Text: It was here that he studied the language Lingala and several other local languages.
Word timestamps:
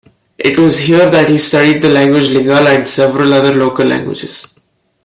It 0.39 0.57
was 0.57 0.79
here 0.79 1.07
that 1.11 1.29
he 1.29 1.37
studied 1.37 1.83
the 1.83 1.89
language 1.89 2.29
Lingala 2.29 2.75
and 2.75 2.89
several 2.89 3.31
other 3.35 3.53
local 3.53 3.85
languages. 3.85 4.57